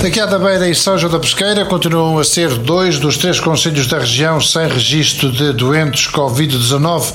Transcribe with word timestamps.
Daqui 0.00 0.24
da 0.24 0.38
Beira 0.38 0.68
e 0.68 0.76
São 0.76 0.96
João 0.96 1.12
da 1.12 1.18
Pesqueira 1.18 1.64
continuam 1.64 2.20
a 2.20 2.24
ser 2.24 2.50
dois 2.50 3.00
dos 3.00 3.16
três 3.16 3.40
conselhos 3.40 3.88
da 3.88 3.98
região 3.98 4.40
sem 4.40 4.68
registro 4.68 5.32
de 5.32 5.52
doentes 5.52 6.06
Covid-19. 6.06 7.12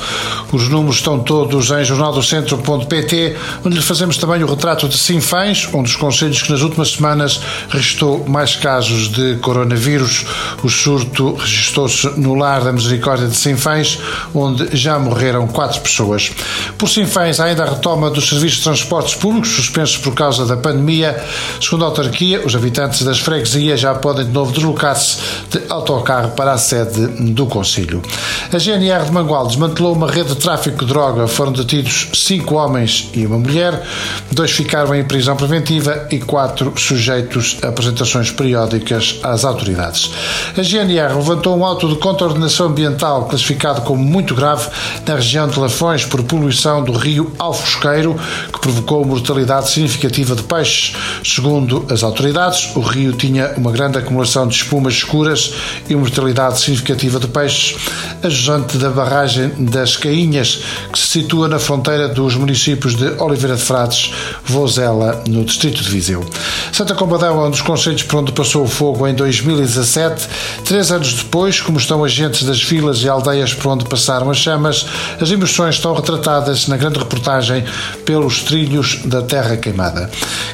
Os 0.52 0.68
números 0.68 0.98
estão 0.98 1.18
todos 1.20 1.72
em 1.72 1.84
jornaldocentro.pt, 1.86 3.38
onde 3.64 3.78
lhe 3.78 3.82
fazemos 3.82 4.18
também 4.18 4.44
o 4.44 4.48
retrato 4.48 4.90
de 4.90 4.98
Sinfãs, 4.98 5.70
um 5.74 5.82
dos 5.82 5.96
conselhos 5.96 6.42
que 6.42 6.52
nas 6.52 6.62
últimas 6.62 6.92
semanas 6.92 7.40
registrou 7.70 8.26
mais 8.28 8.58
casos 8.58 9.08
de 9.08 9.38
coronavírus. 9.38 10.26
O 10.62 10.70
surto 10.70 11.36
registrou-se 11.36 12.08
no 12.20 12.36
Lar 12.36 12.66
da 12.66 12.74
Misericórdia 12.74 13.30
de 13.30 13.38
Sinfãs, 13.38 13.98
onde 14.36 14.76
já 14.76 15.00
morreram 15.00 15.48
quatro 15.48 15.80
pessoas. 15.80 16.32
Por 16.78 16.90
Sinfãs, 16.90 17.40
ainda 17.40 17.64
a 17.64 17.70
retoma 17.70 18.12
dos 18.12 18.28
serviços 18.28 18.58
de 18.58 18.64
transportes 18.66 19.16
públicos, 19.16 19.52
suspensos 19.52 19.98
por 19.98 20.14
causa 20.14 20.46
da 20.46 20.58
pandemia. 20.58 21.24
Segundo 21.62 21.86
a 21.86 21.88
autarquia, 21.88 22.46
os 22.46 22.54
habitantes 22.54 22.73
habitantes 22.74 23.04
das 23.04 23.20
freguesias 23.20 23.80
já 23.80 23.94
podem 23.94 24.26
de 24.26 24.32
novo 24.32 24.52
deslocar-se 24.52 25.20
de 25.52 25.62
autocarro 25.70 26.32
para 26.32 26.54
a 26.54 26.58
sede 26.58 27.08
do 27.32 27.46
Conselho. 27.46 28.02
A 28.52 28.58
GNR 28.58 29.06
de 29.06 29.12
Mangual 29.12 29.48
desmantelou 29.48 29.94
uma 29.94 30.10
rede 30.10 30.30
de 30.30 30.36
tráfico 30.36 30.80
de 30.80 30.88
droga. 30.88 31.28
Foram 31.28 31.52
detidos 31.52 32.10
cinco 32.16 32.56
homens 32.56 33.10
e 33.14 33.26
uma 33.28 33.38
mulher. 33.38 33.80
Dois 34.32 34.52
ficaram 34.52 34.96
em 34.96 35.04
prisão 35.04 35.36
preventiva 35.36 36.08
e 36.10 36.20
quatro 36.20 36.74
sujeitos 36.76 37.58
a 37.62 37.68
apresentações 37.68 38.32
periódicas 38.32 39.20
às 39.22 39.46
autoridades. 39.46 40.12
A 40.58 40.64
GNR 40.64 41.14
levantou 41.16 41.56
um 41.56 41.64
auto 41.64 41.88
de 41.88 41.96
contraordenação 41.96 42.68
ambiental 42.68 43.26
classificado 43.26 43.82
como 43.82 44.04
muito 44.04 44.34
grave 44.34 44.68
na 45.06 45.16
região 45.16 45.48
de 45.48 45.60
Lafões 45.60 46.06
por 46.06 46.24
poluição 46.24 46.84
do 46.84 46.94
rio 46.94 47.32
Alfosqueiro, 47.38 48.16
que 48.52 48.60
provocou 48.60 49.06
mortalidade 49.06 49.70
significativa 49.70 50.36
de 50.36 50.44
peixes. 50.44 50.96
Segundo 51.24 51.86
as 51.90 52.04
autoridades, 52.04 52.63
o 52.76 52.80
rio 52.80 53.14
tinha 53.14 53.54
uma 53.58 53.72
grande 53.72 53.98
acumulação 53.98 54.48
de 54.48 54.56
espumas 54.56 54.94
escuras 54.94 55.54
e 55.90 55.96
mortalidade 55.96 56.60
significativa 56.60 57.20
de 57.20 57.28
peixes, 57.28 57.76
ajudante 58.24 58.78
da 58.78 58.90
barragem 58.90 59.50
das 59.60 59.98
Cainhas, 59.98 60.62
que 60.92 61.00
se 61.00 61.08
situa 61.08 61.48
na 61.48 61.60
fronteira 61.60 62.08
dos 62.08 62.36
municípios 62.36 62.96
de 62.96 63.06
Oliveira 63.22 63.56
de 63.56 63.62
Frades, 63.62 64.12
Vozela, 64.46 65.24
no 65.28 65.44
distrito 65.44 65.82
de 65.84 65.90
Viseu. 65.90 66.26
Santa 66.72 66.96
Combadão 66.96 67.44
é 67.44 67.48
um 67.48 67.52
dos 67.52 67.62
conselhos 67.62 68.04
por 68.04 68.18
onde 68.18 68.32
passou 68.32 68.64
o 68.64 68.68
fogo 68.68 69.08
em 69.08 69.14
2017. 69.14 70.28
Três 70.66 70.92
anos 70.92 71.14
depois, 71.14 71.62
como 71.62 71.78
estão 71.78 72.04
agentes 72.04 72.44
das 72.44 72.62
vilas 72.62 73.04
e 73.04 73.10
aldeias 73.10 73.54
por 73.54 73.70
onde 73.70 73.86
passaram 73.86 74.30
as 74.30 74.38
chamas, 74.38 74.86
as 75.20 75.30
emoções 75.30 75.76
estão 75.76 75.94
retratadas 75.94 76.68
na 76.68 76.78
grande 76.78 77.00
reportagem 77.00 77.64
pelos 78.06 78.42
trilhos 78.44 79.02
da 79.06 79.22
Terra 79.22 79.58
Queimada. 79.58 80.10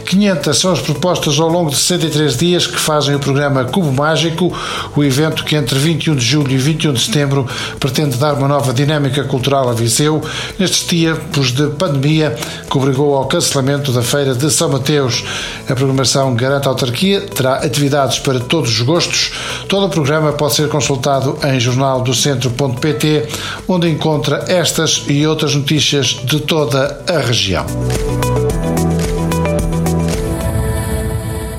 500 0.05 0.57
são 0.57 0.71
as 0.71 0.81
propostas 0.81 1.39
ao 1.39 1.49
longo 1.49 1.69
de 1.69 1.77
63 1.99 2.37
dias 2.37 2.65
que 2.65 2.79
fazem 2.79 3.13
o 3.13 3.19
programa 3.19 3.65
Cubo 3.65 3.91
Mágico, 3.91 4.55
o 4.95 5.03
evento 5.03 5.43
que 5.43 5.55
entre 5.55 5.77
21 5.77 6.15
de 6.15 6.25
julho 6.25 6.51
e 6.51 6.57
21 6.57 6.93
de 6.93 7.01
setembro 7.01 7.47
pretende 7.79 8.17
dar 8.17 8.33
uma 8.35 8.47
nova 8.47 8.73
dinâmica 8.73 9.23
cultural 9.25 9.69
a 9.69 9.73
Viseu, 9.73 10.21
nestes 10.57 10.83
tempos 10.83 11.51
de 11.51 11.67
pandemia 11.67 12.35
que 12.69 12.77
obrigou 12.77 13.15
ao 13.15 13.25
cancelamento 13.25 13.91
da 13.91 14.01
Feira 14.01 14.33
de 14.33 14.49
São 14.49 14.69
Mateus. 14.69 15.23
A 15.69 15.75
programação 15.75 16.33
garante 16.35 16.67
a 16.67 16.71
autarquia, 16.71 17.21
terá 17.21 17.55
atividades 17.55 18.19
para 18.19 18.39
todos 18.39 18.71
os 18.71 18.81
gostos. 18.81 19.31
Todo 19.67 19.87
o 19.87 19.89
programa 19.89 20.31
pode 20.31 20.55
ser 20.55 20.69
consultado 20.69 21.37
em 21.43 21.59
jornaldocentro.pt, 21.59 23.27
onde 23.67 23.89
encontra 23.89 24.45
estas 24.47 25.03
e 25.07 25.27
outras 25.27 25.53
notícias 25.53 26.19
de 26.23 26.39
toda 26.39 27.03
a 27.07 27.19
região. 27.19 27.65